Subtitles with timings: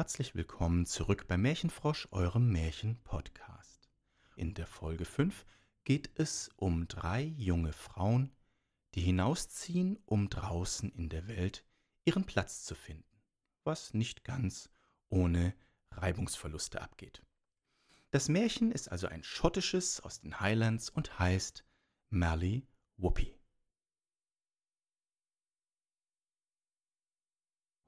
[0.00, 3.90] Herzlich willkommen zurück bei Märchenfrosch, eurem Märchen-Podcast.
[4.34, 5.44] In der Folge 5
[5.84, 8.32] geht es um drei junge Frauen,
[8.94, 11.66] die hinausziehen, um draußen in der Welt
[12.06, 13.20] ihren Platz zu finden,
[13.62, 14.70] was nicht ganz
[15.10, 15.54] ohne
[15.90, 17.22] Reibungsverluste abgeht.
[18.10, 21.62] Das Märchen ist also ein schottisches aus den Highlands und heißt
[22.08, 23.38] Mally Whoopi.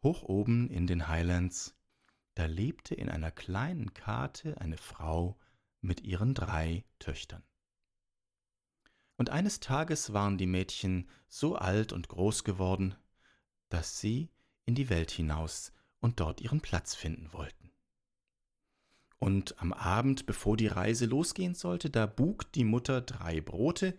[0.02, 1.74] Hoch oben in den Highlands,
[2.34, 5.38] da lebte in einer kleinen Karte eine Frau
[5.80, 7.42] mit ihren drei Töchtern.
[9.16, 12.94] Und eines Tages waren die Mädchen so alt und groß geworden,
[13.68, 14.30] dass sie
[14.64, 17.70] in die Welt hinaus und dort ihren Platz finden wollten.
[19.18, 23.96] Und am Abend, bevor die Reise losgehen sollte, da bug die Mutter drei Brote,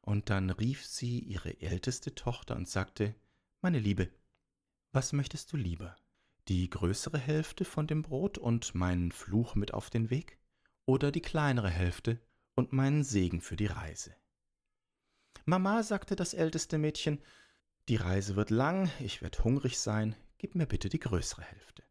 [0.00, 3.14] und dann rief sie ihre älteste Tochter und sagte
[3.60, 4.10] Meine Liebe,
[4.92, 5.96] was möchtest du lieber?
[6.48, 10.38] Die größere Hälfte von dem Brot und meinen Fluch mit auf den Weg?
[10.84, 12.20] Oder die kleinere Hälfte
[12.54, 14.14] und meinen Segen für die Reise?
[15.44, 17.20] Mama, sagte das älteste Mädchen,
[17.88, 21.82] die Reise wird lang, ich werde hungrig sein, gib mir bitte die größere Hälfte.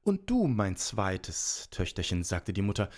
[0.00, 2.88] Und du, mein zweites Töchterchen, sagte die Mutter,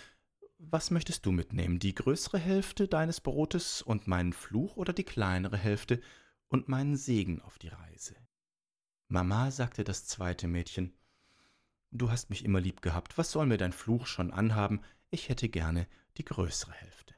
[0.58, 5.56] was möchtest du mitnehmen, die größere Hälfte deines Brotes und meinen Fluch oder die kleinere
[5.56, 6.00] Hälfte
[6.46, 8.14] und meinen Segen auf die Reise?
[9.08, 10.92] Mama, sagte das zweite Mädchen,
[11.90, 15.48] du hast mich immer lieb gehabt, was soll mir dein Fluch schon anhaben, ich hätte
[15.48, 17.14] gerne die größere Hälfte.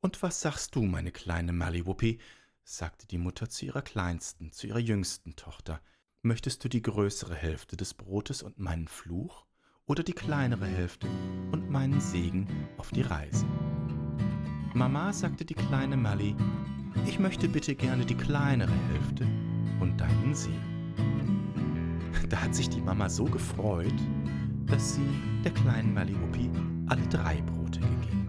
[0.00, 2.18] Und was sagst du, meine kleine Maliwuppi?
[2.64, 5.80] sagte die Mutter zu ihrer kleinsten, zu ihrer jüngsten Tochter,
[6.22, 9.46] Möchtest du die größere Hälfte des Brotes und meinen Fluch
[9.86, 11.06] oder die kleinere Hälfte
[11.52, 13.46] und meinen Segen auf die Reise?
[14.74, 16.34] Mama, sagte die kleine Mally,
[17.06, 19.47] ich möchte bitte gerne die kleinere Hälfte
[19.80, 20.78] und deinen Segen.
[22.28, 23.94] Da hat sich die Mama so gefreut,
[24.66, 25.08] dass sie
[25.44, 26.50] der kleinen Maliwuppi
[26.88, 28.27] alle drei Brote gegeben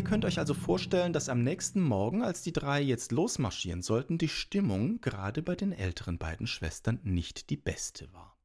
[0.00, 4.16] Ihr könnt euch also vorstellen, dass am nächsten Morgen, als die drei jetzt losmarschieren sollten,
[4.16, 8.38] die Stimmung gerade bei den älteren beiden Schwestern nicht die beste war.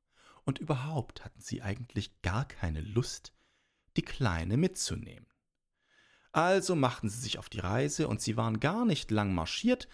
[0.44, 3.31] Und überhaupt hatten sie eigentlich gar keine Lust,
[3.95, 5.27] die Kleine mitzunehmen.
[6.33, 9.88] Also machten sie sich auf die Reise und sie waren gar nicht lang marschiert,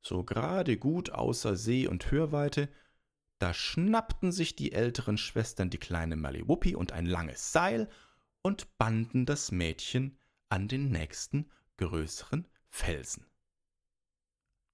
[0.00, 2.68] so gerade gut außer See und Hörweite,
[3.40, 7.88] da schnappten sich die älteren Schwestern die kleine Maliwuppi und ein langes Seil
[8.40, 10.16] und banden das Mädchen
[10.48, 13.26] an den nächsten größeren Felsen.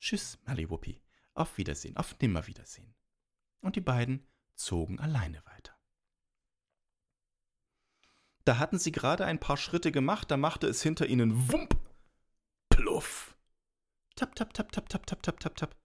[0.00, 1.00] Tschüss, Maliwuppi.
[1.34, 2.94] Auf Wiedersehen, auf Nimmerwiedersehen.
[3.60, 5.76] Und die beiden zogen alleine weiter.
[8.44, 11.76] Da hatten sie gerade ein paar Schritte gemacht, da machte es hinter ihnen Wump,
[12.68, 13.36] Pluff.
[14.16, 15.76] Tap, tap, tap, tap, tap, tap, tap, tap, tap.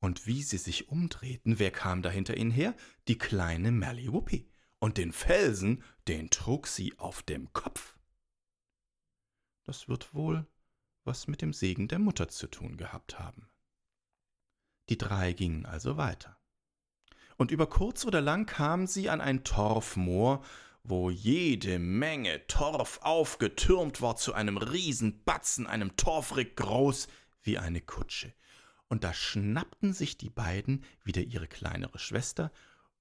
[0.00, 2.74] Und wie sie sich umdrehten, wer kam da hinter ihnen her?
[3.08, 4.50] Die kleine Maliwuppi.
[4.78, 7.97] Und den Felsen, den trug sie auf dem Kopf.
[9.68, 10.46] Das wird wohl
[11.04, 13.50] was mit dem Segen der Mutter zu tun gehabt haben.
[14.88, 16.38] Die drei gingen also weiter.
[17.36, 20.42] Und über kurz oder lang kamen sie an ein Torfmoor,
[20.84, 27.06] wo jede Menge Torf aufgetürmt war zu einem Riesenbatzen, einem Torfrick groß
[27.42, 28.32] wie eine Kutsche.
[28.88, 32.52] Und da schnappten sich die beiden wieder ihre kleinere Schwester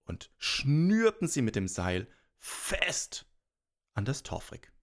[0.03, 3.25] und schnürten sie mit dem Seil fest
[3.93, 4.73] an das Torfrick.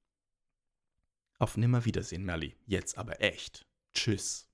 [1.44, 2.56] Auf Nimmerwiedersehen, Merli.
[2.64, 3.66] Jetzt aber echt.
[3.92, 4.48] Tschüss.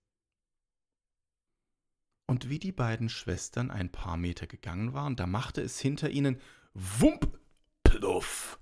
[2.26, 6.40] Und wie die beiden Schwestern ein paar Meter gegangen waren, da machte es hinter ihnen
[6.74, 7.38] Wump,
[7.84, 8.58] Pluff.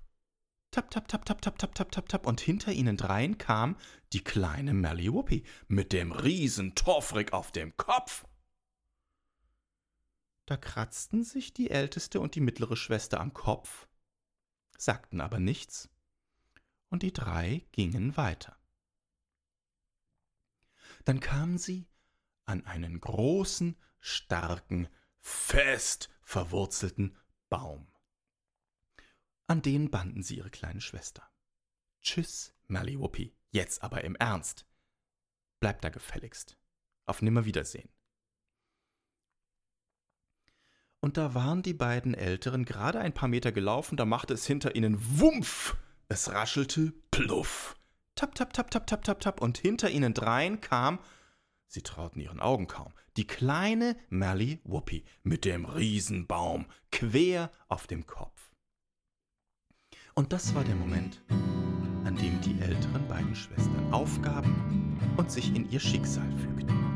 [0.73, 2.27] Tap, tap, tap, tap, tap, tap, tap, tap, tap.
[2.27, 3.79] Und hinter ihnen dreien kam
[4.13, 8.27] die kleine Melly Whoopi mit dem riesen Torfrick auf dem Kopf.
[10.45, 13.89] Da kratzten sich die älteste und die mittlere Schwester am Kopf,
[14.77, 15.89] sagten aber nichts
[16.91, 18.59] und die drei gingen weiter.
[21.05, 21.89] Dann kamen sie
[22.45, 24.89] an einen großen, starken,
[25.19, 27.17] fest verwurzelten
[27.49, 27.87] Baum.
[29.47, 31.29] An den banden sie ihre kleine Schwester.
[32.03, 34.67] Tschüss, Mallywuppi, jetzt aber im Ernst.
[35.61, 36.59] Bleib da gefälligst.
[37.07, 37.89] Auf Nimmerwiedersehen.
[41.01, 44.75] Und da waren die beiden Älteren gerade ein paar Meter gelaufen, da machte es hinter
[44.75, 45.77] ihnen Wumpf.
[46.11, 47.77] Es raschelte Pluff.
[48.15, 49.43] Tap, tap, tap, tap, tap, tap, tap.
[49.43, 51.01] Und hinter ihnen dreien kam,
[51.67, 58.07] sie trauten ihren Augen kaum, die kleine Mally Whoopi mit dem Riesenbaum quer auf dem
[58.07, 58.51] Kopf.
[60.15, 65.71] Und das war der Moment, an dem die älteren beiden Schwestern aufgaben und sich in
[65.71, 66.88] ihr Schicksal fügten.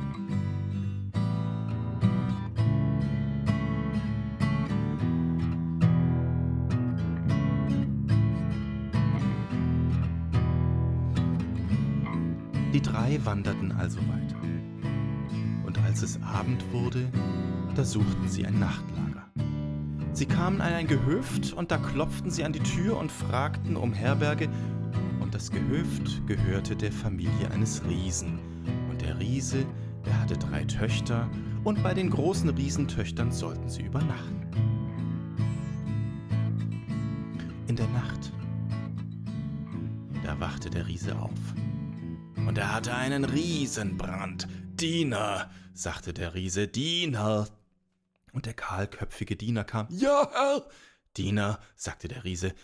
[13.12, 14.36] Drei wanderten also weiter.
[15.66, 17.08] Und als es Abend wurde,
[17.74, 19.26] da suchten sie ein Nachtlager.
[20.12, 23.92] Sie kamen an ein Gehöft und da klopften sie an die Tür und fragten um
[23.92, 24.48] Herberge.
[25.20, 28.38] Und das Gehöft gehörte der Familie eines Riesen.
[28.90, 29.64] Und der Riese,
[30.06, 31.28] der hatte drei Töchter
[31.64, 34.42] und bei den großen Riesentöchtern sollten sie übernachten.
[37.66, 38.32] In der Nacht,
[40.24, 41.30] da wachte der Riese auf
[42.48, 44.48] und er hatte einen Riesenbrand.
[44.74, 47.48] Diener, sagte der Riese, Diener.
[48.32, 49.86] Und der kahlköpfige Diener kam.
[49.90, 50.68] Ja, Herr.
[51.16, 52.54] Diener, sagte der Riese,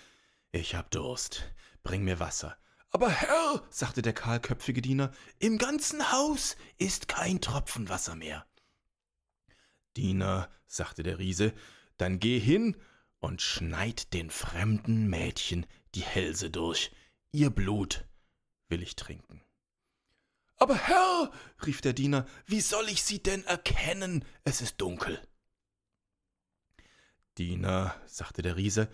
[0.53, 1.53] ich hab Durst.
[1.83, 2.57] Bring mir Wasser.
[2.91, 8.47] Aber Herr, sagte der kahlköpfige Diener, im ganzen Haus ist kein Tropfen Wasser mehr.
[9.97, 11.53] Diener, sagte der Riese,
[11.99, 12.77] dann geh hin
[13.21, 16.93] und schneid den fremden Mädchen die Hälse durch.
[17.33, 18.07] Ihr Blut
[18.69, 19.43] will ich trinken.
[20.59, 21.33] Aber Herr,
[21.65, 24.25] rief der Diener, wie soll ich sie denn erkennen?
[24.45, 25.27] Es ist dunkel.
[27.39, 28.91] Diener, sagte der Riese,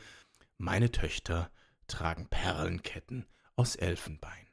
[0.59, 1.51] meine Töchter
[1.87, 3.27] tragen Perlenketten
[3.57, 4.47] aus Elfenbein.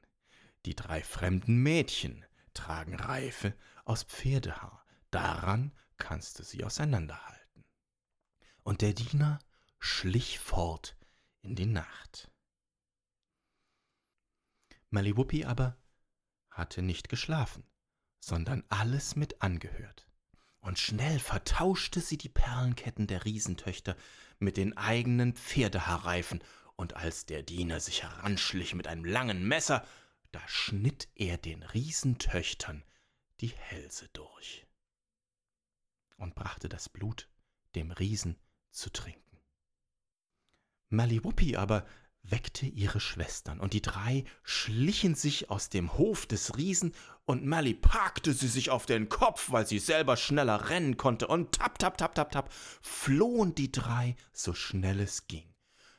[0.66, 4.86] Die drei fremden Mädchen tragen Reife aus Pferdehaar.
[5.10, 7.66] Daran kannst du sie auseinanderhalten.
[8.64, 9.40] Und der Diener
[9.80, 10.96] schlich fort
[11.42, 12.32] in die Nacht.
[14.90, 15.78] Maliwuppi aber
[16.52, 17.64] hatte nicht geschlafen,
[18.20, 20.08] sondern alles mit angehört.
[20.60, 23.96] Und schnell vertauschte sie die Perlenketten der Riesentöchter
[24.38, 26.44] mit den eigenen Pferdehaarreifen,
[26.76, 29.86] und als der Diener sich heranschlich mit einem langen Messer,
[30.32, 32.84] da schnitt er den Riesentöchtern
[33.40, 34.66] die Hälse durch
[36.18, 37.30] und brachte das Blut
[37.76, 38.40] dem Riesen
[38.70, 39.38] zu trinken.
[40.90, 41.86] Maliwuppi aber
[42.24, 46.94] weckte ihre Schwestern, und die drei schlichen sich aus dem Hof des Riesen,
[47.26, 51.54] und Mally packte sie sich auf den Kopf, weil sie selber schneller rennen konnte, und
[51.54, 55.54] tap, tap, tap, tap, tap, flohen die drei so schnell es ging.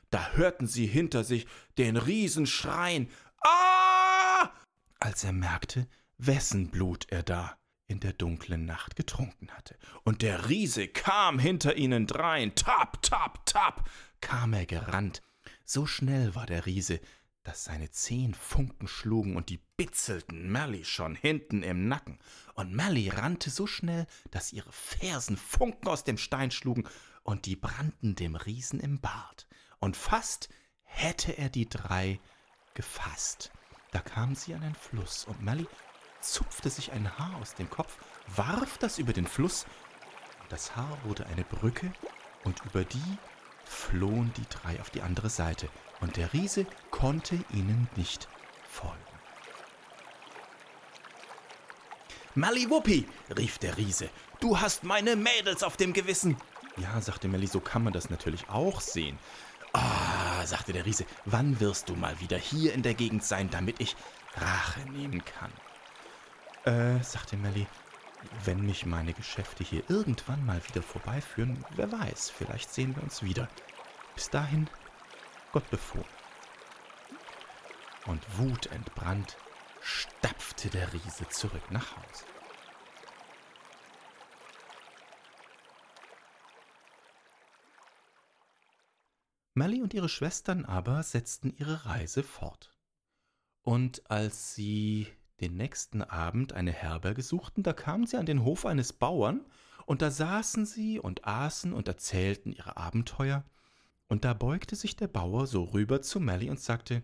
[0.09, 1.47] Da hörten sie hinter sich
[1.77, 3.09] den Riesen schreien,
[3.41, 4.51] Ah!
[4.99, 5.87] als er merkte,
[6.17, 9.77] wessen Blut er da in der dunklen Nacht getrunken hatte.
[10.03, 13.89] Und der Riese kam hinter ihnen drein, tap, tap, tap,
[14.21, 15.21] kam er gerannt,
[15.65, 16.99] so schnell war der Riese,
[17.43, 22.19] dass seine zehn Funken schlugen und die bitzelten Mally schon hinten im Nacken.
[22.53, 26.87] Und Mally rannte so schnell, dass ihre Fersen Funken aus dem Stein schlugen
[27.23, 29.47] und die brannten dem Riesen im Bart.
[29.79, 30.49] Und fast
[30.83, 32.19] hätte er die drei
[32.73, 33.51] gefasst.
[33.91, 35.67] Da kamen sie an einen Fluss und Mally
[36.21, 39.65] zupfte sich ein Haar aus dem Kopf, warf das über den Fluss
[40.53, 41.91] das Haar wurde eine Brücke
[42.43, 43.17] und über die
[43.65, 45.69] flohen die drei auf die andere Seite,
[46.01, 48.27] und der Riese konnte ihnen nicht
[48.67, 48.97] folgen.
[52.35, 53.05] Maliwuppi,
[53.37, 56.37] rief der Riese, du hast meine Mädels auf dem Gewissen.
[56.77, 59.19] Ja, sagte Melli, so kann man das natürlich auch sehen.
[59.73, 63.79] Ah, sagte der Riese, wann wirst du mal wieder hier in der Gegend sein, damit
[63.79, 63.95] ich
[64.35, 65.51] Rache nehmen kann?
[66.65, 67.67] Äh, sagte Melli,
[68.45, 73.23] wenn mich meine Geschäfte hier irgendwann mal wieder vorbeiführen, wer weiß, vielleicht sehen wir uns
[73.23, 73.47] wieder.
[74.15, 74.69] Bis dahin,
[75.51, 76.05] Gott befohlen.
[78.05, 79.37] Und wutentbrannt
[79.81, 82.25] stapfte der Riese zurück nach Hause.
[89.55, 92.75] Mally und ihre Schwestern aber setzten ihre Reise fort.
[93.61, 95.07] Und als sie
[95.41, 99.45] den nächsten Abend eine Herberge suchten, da kamen sie an den Hof eines Bauern,
[99.85, 103.43] und da saßen sie und aßen und erzählten ihre Abenteuer,
[104.07, 107.03] und da beugte sich der Bauer so rüber zu Mally und sagte,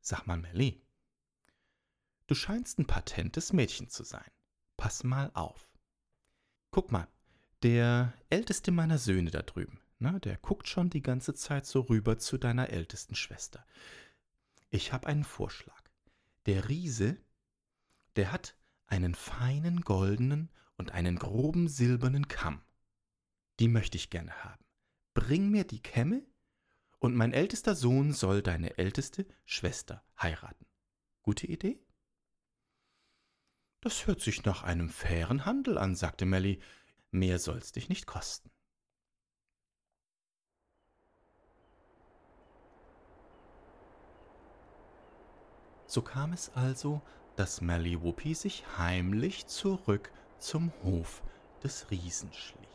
[0.00, 0.82] Sag mal, Melly,
[2.26, 4.30] du scheinst ein patentes Mädchen zu sein.
[4.76, 5.70] Pass mal auf.
[6.70, 7.06] Guck mal,
[7.62, 12.18] der älteste meiner Söhne da drüben, na, der guckt schon die ganze Zeit so rüber
[12.18, 13.66] zu deiner ältesten Schwester.
[14.70, 15.89] Ich habe einen Vorschlag.
[16.46, 17.18] Der Riese,
[18.16, 18.56] der hat
[18.86, 22.62] einen feinen goldenen und einen groben silbernen Kamm.
[23.58, 24.64] Die möchte ich gerne haben.
[25.14, 26.24] Bring mir die Kämme
[26.98, 30.66] und mein ältester Sohn soll deine älteste Schwester heiraten.
[31.22, 31.84] Gute Idee?
[33.80, 36.60] Das hört sich nach einem fairen Handel an, sagte Melly.
[37.10, 38.50] Mehr soll's dich nicht kosten.
[45.90, 47.02] So kam es also,
[47.34, 47.60] dass
[48.00, 51.24] Whoopi sich heimlich zurück zum Hof
[51.64, 52.68] des Riesen schlich.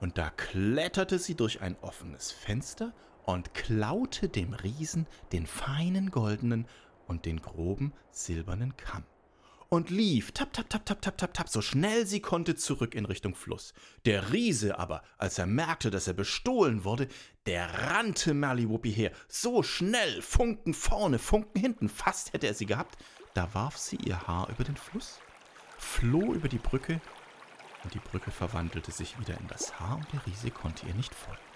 [0.00, 2.94] Und da kletterte sie durch ein offenes Fenster
[3.26, 6.66] und klaute dem Riesen den feinen goldenen
[7.06, 9.04] und den groben silbernen Kamm
[9.72, 13.06] und lief tap tap tap tap tap tap tap so schnell sie konnte zurück in
[13.06, 13.72] Richtung Fluss.
[14.04, 17.08] Der Riese aber, als er merkte, dass er bestohlen wurde,
[17.46, 22.98] der rannte Merliwuppi her, so schnell, Funken vorne, Funken hinten, fast hätte er sie gehabt,
[23.32, 25.20] da warf sie ihr Haar über den Fluss,
[25.78, 27.00] floh über die Brücke,
[27.82, 31.14] und die Brücke verwandelte sich wieder in das Haar, und der Riese konnte ihr nicht
[31.14, 31.51] folgen.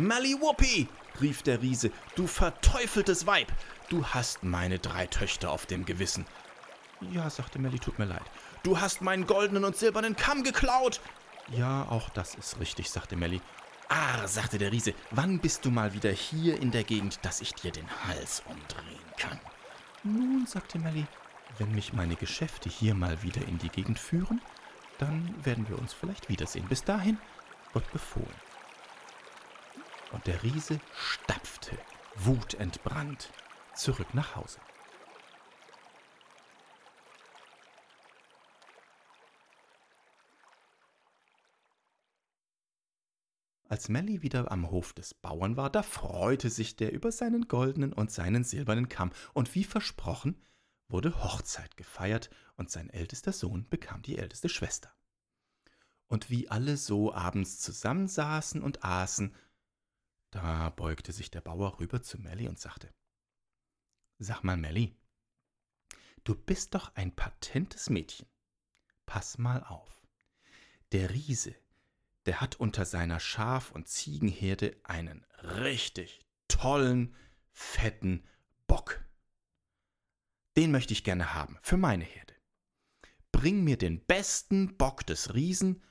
[0.00, 0.88] Maliwuppi,
[1.20, 3.52] rief der Riese, du verteufeltes Weib,
[3.90, 6.24] du hast meine drei Töchter auf dem Gewissen.
[7.12, 8.22] Ja, sagte Melly, tut mir leid.
[8.62, 11.00] Du hast meinen goldenen und silbernen Kamm geklaut.
[11.48, 13.40] Ja, auch das ist richtig, sagte Melly.
[13.88, 17.54] Ah, sagte der Riese, wann bist du mal wieder hier in der Gegend, dass ich
[17.54, 19.40] dir den Hals umdrehen kann?
[20.02, 21.06] Nun, sagte Melly,
[21.58, 24.40] wenn mich meine Geschäfte hier mal wieder in die Gegend führen,
[24.98, 26.68] dann werden wir uns vielleicht wiedersehen.
[26.68, 27.18] Bis dahin,
[27.72, 28.49] Gott befohlen
[30.12, 31.76] und der Riese stapfte,
[32.16, 33.32] wutentbrannt,
[33.74, 34.58] zurück nach Hause.
[43.70, 47.92] Als Melly wieder am Hof des Bauern war, da freute sich der über seinen goldenen
[47.92, 50.42] und seinen silbernen Kamm, und wie versprochen
[50.88, 54.92] wurde Hochzeit gefeiert, und sein ältester Sohn bekam die älteste Schwester.
[56.08, 59.36] Und wie alle so abends zusammensaßen und aßen,
[60.30, 62.92] da beugte sich der Bauer rüber zu Melly und sagte,
[64.18, 64.94] Sag mal, Melly,
[66.24, 68.26] du bist doch ein patentes Mädchen.
[69.06, 70.06] Pass mal auf.
[70.92, 71.54] Der Riese,
[72.26, 77.16] der hat unter seiner Schaf- und Ziegenherde einen richtig tollen,
[77.52, 78.26] fetten
[78.66, 79.04] Bock.
[80.56, 82.34] Den möchte ich gerne haben, für meine Herde.
[83.32, 85.82] Bring mir den besten Bock des Riesen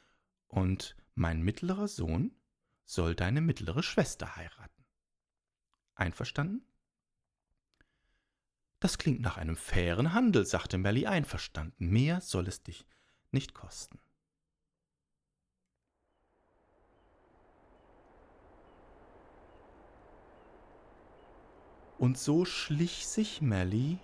[0.47, 2.38] und mein mittlerer Sohn
[2.89, 4.83] soll deine mittlere Schwester heiraten.
[5.93, 6.65] Einverstanden?
[8.79, 11.89] Das klingt nach einem fairen Handel, sagte Melly einverstanden.
[11.89, 12.87] Mehr soll es dich
[13.31, 13.99] nicht kosten.
[21.99, 23.99] Und so schlich sich Melly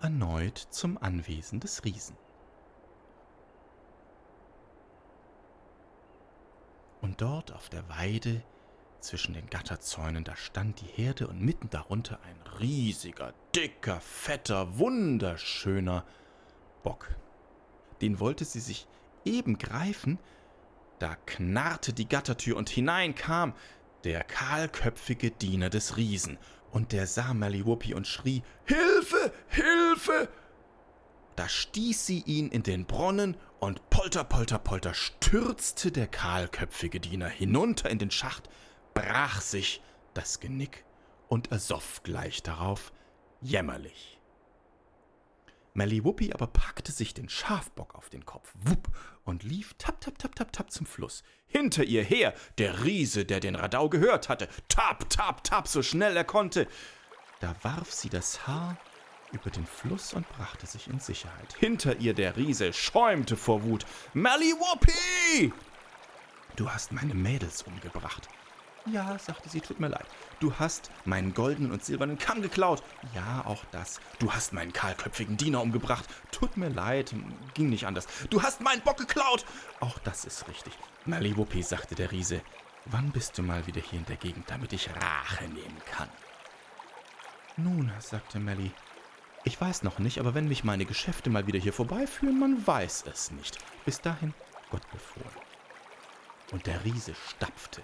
[0.00, 2.16] erneut zum Anwesen des Riesen.
[7.10, 8.40] Und dort auf der Weide
[9.00, 16.04] zwischen den Gatterzäunen, da stand die Herde und mitten darunter ein riesiger, dicker, fetter, wunderschöner
[16.84, 17.08] Bock.
[18.00, 18.86] Den wollte sie sich
[19.24, 20.20] eben greifen,
[21.00, 23.54] da knarrte die Gattertür und hinein kam
[24.04, 26.38] der kahlköpfige Diener des Riesen,
[26.70, 30.28] und der sah Maliwuppi und schrie Hilfe, Hilfe,
[31.40, 37.30] da stieß sie ihn in den Bronnen und polter, polter, polter stürzte der kahlköpfige Diener
[37.30, 38.50] hinunter in den Schacht,
[38.92, 39.80] brach sich
[40.12, 40.84] das Genick
[41.28, 42.92] und ersoff gleich darauf
[43.40, 44.20] jämmerlich.
[45.72, 48.90] Maliwuppi aber packte sich den Schafbock auf den Kopf, wupp,
[49.24, 51.22] und lief tap, tap, tap, tap, tap zum Fluss.
[51.46, 56.18] Hinter ihr her der Riese, der den Radau gehört hatte, tap, tap, tap, so schnell
[56.18, 56.68] er konnte.
[57.40, 58.76] Da warf sie das Haar
[59.32, 61.54] über den Fluss und brachte sich in Sicherheit.
[61.58, 63.86] Hinter ihr der Riese schäumte vor Wut.
[64.14, 65.52] Maliwuppi!
[66.56, 68.28] Du hast meine Mädels umgebracht.
[68.86, 70.06] Ja, sagte sie, tut mir leid.
[70.40, 72.82] Du hast meinen goldenen und silbernen Kamm geklaut.
[73.14, 74.00] Ja, auch das.
[74.18, 76.06] Du hast meinen kahlköpfigen Diener umgebracht.
[76.32, 77.14] Tut mir leid,
[77.54, 78.06] ging nicht anders.
[78.30, 79.44] Du hast meinen Bock geklaut.
[79.80, 80.72] Auch das ist richtig.
[81.04, 82.40] Maliwuppi, sagte der Riese,
[82.86, 86.08] wann bist du mal wieder hier in der Gegend, damit ich Rache nehmen kann?
[87.56, 88.72] Nun, sagte Melly,
[89.44, 93.04] ich weiß noch nicht, aber wenn mich meine Geschäfte mal wieder hier vorbeiführen, man weiß
[93.10, 93.58] es nicht.
[93.84, 94.34] Bis dahin,
[94.70, 95.30] Gott befohlen.
[96.52, 97.82] Und der Riese stapfte,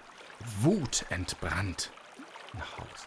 [0.61, 1.93] wutentbrannt
[2.53, 3.07] nach Hause.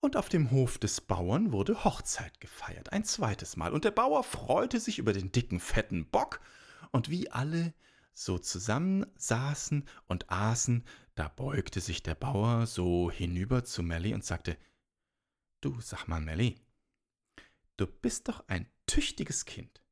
[0.00, 3.72] Und auf dem Hof des Bauern wurde Hochzeit gefeiert, ein zweites Mal.
[3.72, 6.40] Und der Bauer freute sich über den dicken, fetten Bock.
[6.90, 7.72] Und wie alle
[8.12, 14.24] so zusammen saßen und aßen, da beugte sich der Bauer so hinüber zu Melly und
[14.24, 14.56] sagte,
[15.60, 16.60] Du, sag mal, Melly,
[17.76, 19.82] du bist doch ein tüchtiges Kind.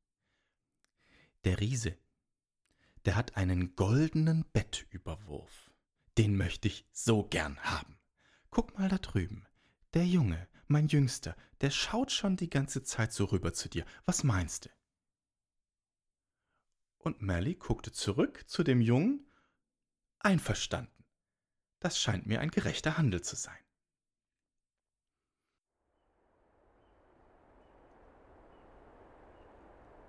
[1.45, 1.97] Der Riese,
[3.05, 5.71] der hat einen goldenen Bettüberwurf.
[6.17, 7.97] Den möchte ich so gern haben.
[8.49, 9.47] Guck mal da drüben.
[9.93, 13.85] Der Junge, mein Jüngster, der schaut schon die ganze Zeit so rüber zu dir.
[14.05, 14.69] Was meinst du?
[17.01, 19.25] Und Melly guckte zurück zu dem Jungen.
[20.19, 21.03] Einverstanden.
[21.79, 23.57] Das scheint mir ein gerechter Handel zu sein.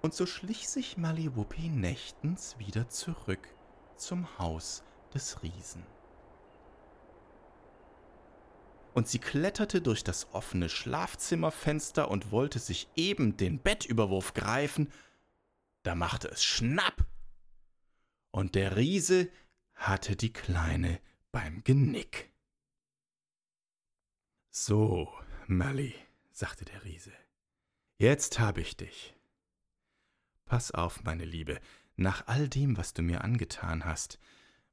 [0.02, 3.48] Und so schlich sich Maliwuppi nächtens wieder zurück
[3.96, 4.82] zum Haus
[5.14, 5.86] des Riesen
[8.94, 14.92] und sie kletterte durch das offene Schlafzimmerfenster und wollte sich eben den Bettüberwurf greifen,
[15.82, 17.06] da machte es Schnapp,
[18.30, 19.30] und der Riese
[19.74, 21.00] hatte die Kleine
[21.32, 22.32] beim Genick.
[24.50, 25.12] So,
[25.46, 25.94] Mally,
[26.30, 27.12] sagte der Riese,
[27.98, 29.14] jetzt hab ich dich.
[30.44, 31.60] Pass auf, meine Liebe,
[31.96, 34.18] nach all dem, was du mir angetan hast,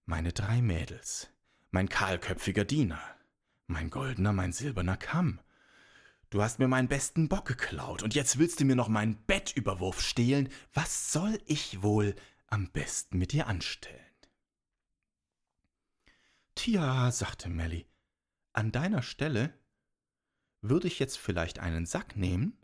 [0.05, 1.29] meine drei Mädels,
[1.71, 3.01] mein kahlköpfiger Diener,
[3.67, 5.39] mein goldener, mein silberner Kamm.
[6.29, 9.99] Du hast mir meinen besten Bock geklaut und jetzt willst du mir noch meinen Bettüberwurf
[9.99, 10.49] stehlen.
[10.73, 12.15] Was soll ich wohl
[12.47, 13.99] am besten mit dir anstellen?
[16.53, 17.87] Tja, sagte Melly,
[18.53, 19.57] an deiner Stelle
[20.61, 22.59] würde ich jetzt vielleicht einen Sack nehmen,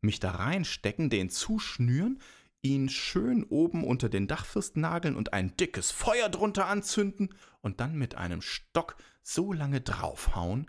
[0.00, 2.20] mich da reinstecken, den zuschnüren,
[2.62, 7.94] ihn schön oben unter den Dachfirst nageln und ein dickes Feuer drunter anzünden und dann
[7.96, 10.68] mit einem Stock so lange draufhauen,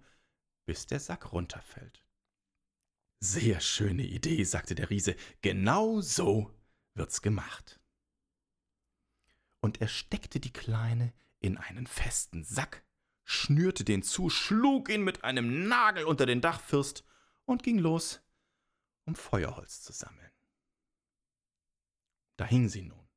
[0.65, 2.05] bis der Sack runterfällt.
[3.19, 6.54] Sehr schöne Idee, sagte der Riese, genau so
[6.93, 7.80] wird's gemacht.
[9.62, 12.86] Und er steckte die Kleine in einen festen Sack,
[13.23, 17.04] schnürte den zu, schlug ihn mit einem Nagel unter den Dachfirst
[17.45, 18.21] und ging los,
[19.06, 20.32] um Feuerholz zu sammeln.
[22.38, 23.08] Da hing sie nun.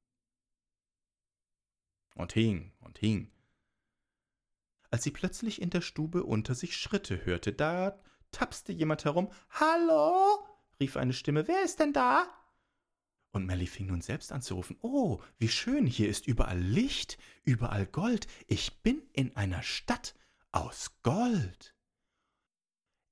[2.14, 3.30] Und hing und hing.
[4.90, 9.30] Als sie plötzlich in der Stube unter sich Schritte hörte, da tapste jemand herum.
[9.50, 10.46] Hallo?
[10.80, 11.48] rief eine Stimme.
[11.48, 12.26] Wer ist denn da?
[13.30, 14.78] Und Melly fing nun selbst an zu rufen.
[14.80, 18.26] Oh, wie schön, hier ist überall Licht, überall Gold.
[18.46, 20.14] Ich bin in einer Stadt
[20.50, 21.74] aus Gold.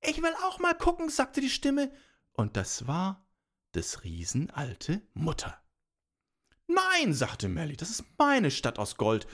[0.01, 1.91] Ich will auch mal gucken, sagte die Stimme,
[2.33, 3.25] und das war
[3.73, 5.61] des Riesen alte Mutter.
[6.67, 9.27] Nein, sagte Melly, das ist meine Stadt aus Gold.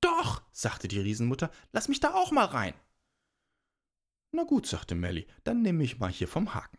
[0.00, 2.74] Doch, sagte die Riesenmutter, lass mich da auch mal rein.
[4.34, 6.78] Na gut, sagte Melly, dann nehme ich mal hier vom Haken.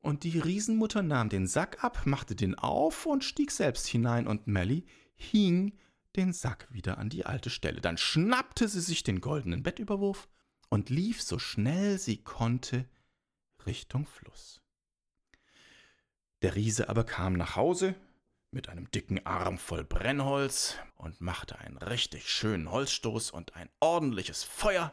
[0.00, 4.46] Und die Riesenmutter nahm den Sack ab, machte den auf und stieg selbst hinein, und
[4.46, 4.84] Melly
[5.16, 5.72] hing
[6.16, 7.80] den Sack wieder an die alte Stelle.
[7.80, 10.28] Dann schnappte sie sich den goldenen Bettüberwurf
[10.68, 12.86] und lief so schnell sie konnte
[13.64, 14.60] Richtung Fluss.
[16.42, 17.94] Der Riese aber kam nach Hause
[18.50, 24.44] mit einem dicken Arm voll Brennholz und machte einen richtig schönen Holzstoß und ein ordentliches
[24.44, 24.92] Feuer,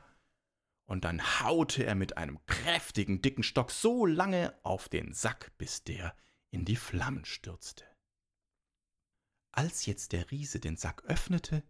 [0.86, 5.84] und dann haute er mit einem kräftigen dicken Stock so lange auf den Sack, bis
[5.84, 6.16] der
[6.52, 7.84] in die Flammen stürzte.
[9.52, 11.64] Als jetzt der Riese den Sack öffnete,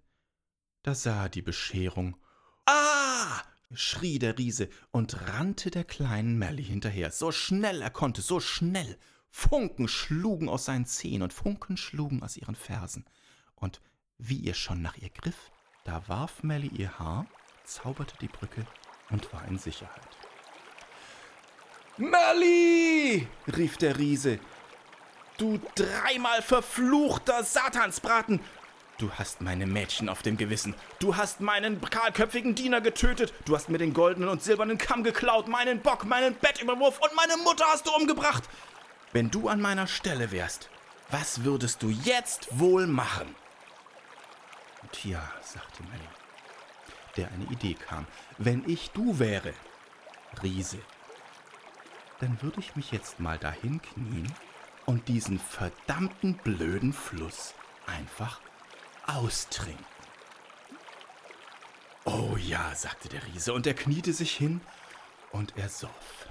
[0.84, 2.18] da sah er die Bescherung.
[2.66, 3.42] Ah!
[3.74, 8.98] schrie der Riese und rannte der kleinen Melly hinterher, so schnell er konnte, so schnell,
[9.30, 13.06] Funken schlugen aus seinen Zehen und Funken schlugen aus ihren Fersen.
[13.56, 13.82] Und
[14.18, 15.52] wie ihr schon nach ihr griff,
[15.84, 17.28] da warf Melly ihr Haar,
[17.66, 18.66] zauberte die Brücke
[19.16, 20.02] und war in Sicherheit.
[21.98, 23.28] Melly!
[23.56, 24.40] rief der Riese.
[25.38, 28.42] Du dreimal verfluchter Satansbraten!
[28.98, 30.76] Du hast meine Mädchen auf dem Gewissen.
[31.00, 33.34] Du hast meinen kahlköpfigen Diener getötet.
[33.46, 37.38] Du hast mir den goldenen und silbernen Kamm geklaut, meinen Bock, meinen Bettüberwurf und meine
[37.38, 38.44] Mutter hast du umgebracht.
[39.14, 40.70] Wenn du an meiner Stelle wärst,
[41.10, 43.36] was würdest du jetzt wohl machen?
[44.92, 46.08] Tja, sagte Melly,
[47.18, 48.06] der eine Idee kam.
[48.38, 49.54] Wenn ich du wäre,
[50.44, 50.80] Riese,
[52.20, 54.32] dann würde ich mich jetzt mal dahin knien
[54.86, 57.54] und diesen verdammten blöden Fluss
[57.86, 58.40] einfach
[59.06, 59.86] austrinken.
[62.06, 64.62] Oh ja, sagte der Riese, und er kniete sich hin
[65.32, 66.28] und er soff.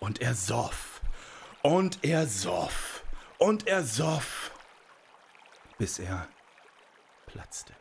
[0.00, 1.00] Und er soff
[1.62, 3.02] und er soff
[3.38, 4.52] Und er soff,
[5.78, 6.28] bis er
[7.26, 7.72] platzte.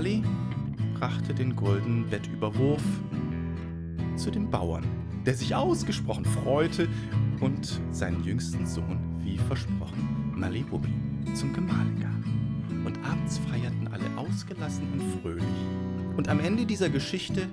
[0.00, 0.22] Melly
[0.98, 2.82] brachte den goldenen Bettüberwurf
[4.16, 4.82] zu dem Bauern,
[5.26, 6.88] der sich ausgesprochen freute
[7.40, 10.88] und seinen jüngsten Sohn, wie versprochen, Malibubi,
[11.34, 12.86] zum Gemahl gab.
[12.86, 15.44] Und abends feierten alle ausgelassen und fröhlich.
[16.16, 17.46] Und am Ende dieser Geschichte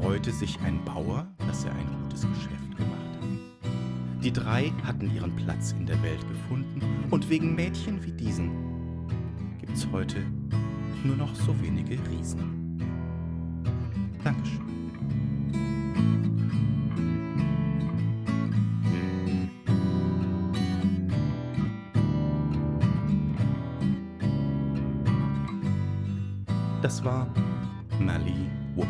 [0.00, 4.24] freute sich ein Bauer, dass er ein gutes Geschäft gemacht hat.
[4.24, 6.80] Die drei hatten ihren Platz in der Welt gefunden
[7.12, 8.50] und wegen Mädchen wie diesen
[9.60, 10.24] gibt's heute
[11.06, 12.78] nur noch so wenige Riesen.
[14.24, 14.66] Dankeschön.
[26.82, 27.26] Das war
[28.00, 28.34] Mally
[28.74, 28.88] Whoopi.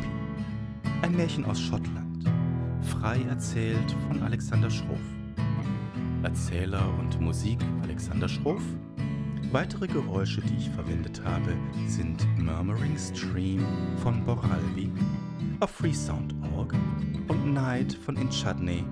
[1.02, 2.31] Ein Märchen aus Schottland.
[2.83, 5.00] Frei erzählt von Alexander Schroff.
[6.22, 8.62] Erzähler und Musik Alexander Schroff.
[9.52, 11.54] Weitere Geräusche, die ich verwendet habe,
[11.87, 13.64] sind Murmuring Stream
[14.02, 14.90] von Boralbi
[15.61, 16.74] auf freesound.org
[17.28, 18.85] und Night von Inchudney,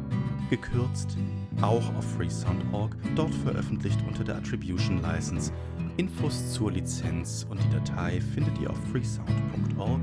[0.50, 1.18] gekürzt
[1.60, 5.52] auch auf freesound.org, dort veröffentlicht unter der Attribution License
[5.96, 10.00] Infos zur Lizenz und die Datei findet ihr auf freesound.org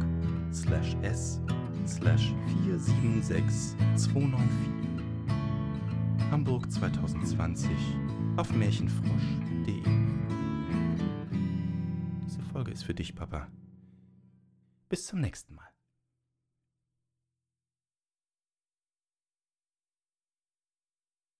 [0.53, 1.41] slash s
[1.87, 2.33] slash
[2.65, 4.39] 476294.
[6.31, 7.69] Hamburg 2020
[8.37, 9.50] auf märchenfrosch.de.
[12.61, 13.47] Folge ist für dich, Papa.
[14.87, 15.70] Bis zum nächsten Mal.